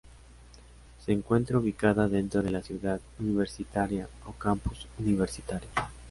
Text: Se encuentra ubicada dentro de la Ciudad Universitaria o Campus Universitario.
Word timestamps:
Se 1.05 1.11
encuentra 1.11 1.59
ubicada 1.59 2.07
dentro 2.07 2.41
de 2.41 2.49
la 2.49 2.63
Ciudad 2.63 2.99
Universitaria 3.19 4.09
o 4.25 4.31
Campus 4.31 4.87
Universitario. 4.97 5.69